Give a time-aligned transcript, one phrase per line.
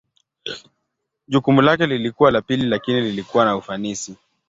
[1.27, 4.15] Jukumu lake lilikuwa la pili lakini lilikuwa na ufanisi.